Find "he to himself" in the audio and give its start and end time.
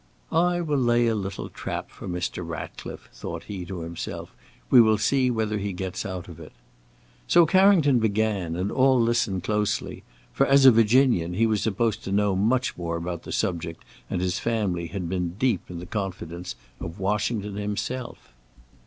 3.43-4.33